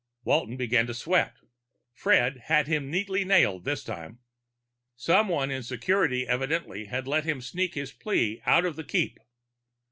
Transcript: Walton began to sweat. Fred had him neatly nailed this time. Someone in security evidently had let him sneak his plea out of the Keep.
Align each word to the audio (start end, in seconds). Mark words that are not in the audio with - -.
Walton 0.23 0.57
began 0.57 0.87
to 0.87 0.95
sweat. 0.95 1.35
Fred 1.93 2.37
had 2.45 2.65
him 2.65 2.89
neatly 2.89 3.23
nailed 3.23 3.65
this 3.65 3.83
time. 3.83 4.17
Someone 4.95 5.51
in 5.51 5.61
security 5.61 6.27
evidently 6.27 6.85
had 6.85 7.07
let 7.07 7.23
him 7.23 7.39
sneak 7.39 7.75
his 7.75 7.91
plea 7.93 8.41
out 8.47 8.65
of 8.65 8.77
the 8.77 8.83
Keep. 8.83 9.19